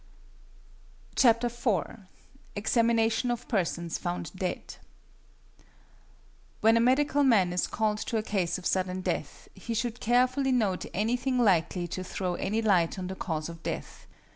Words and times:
IV. 1.23 1.37
EXAMINATION 2.55 3.29
OF 3.29 3.47
PERSONS 3.47 3.99
FOUND 3.99 4.31
DEAD 4.35 4.77
When 6.61 6.75
a 6.75 6.79
medical 6.79 7.23
man 7.23 7.53
is 7.53 7.67
called 7.67 7.99
to 7.99 8.17
a 8.17 8.23
case 8.23 8.57
of 8.57 8.65
sudden 8.65 9.01
death, 9.01 9.47
he 9.53 9.75
should 9.75 9.99
carefully 9.99 10.51
note 10.51 10.87
anything 10.95 11.37
likely 11.37 11.87
to 11.89 12.03
throw 12.03 12.33
any 12.33 12.63
light 12.63 12.97
on 12.97 13.05
the 13.05 13.15
cause 13.15 13.47
of 13.47 13.61
death. 13.61 14.07